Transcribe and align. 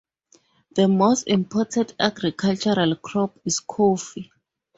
The 0.71 0.87
most 0.87 1.27
important 1.27 1.93
agricultural 1.99 2.95
crops 2.95 3.37
is 3.45 3.59
coffee. 3.59 4.31